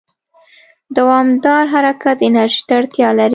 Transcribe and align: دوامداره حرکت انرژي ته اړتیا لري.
دوامداره 0.95 1.69
حرکت 1.73 2.17
انرژي 2.27 2.61
ته 2.67 2.73
اړتیا 2.79 3.09
لري. 3.17 3.29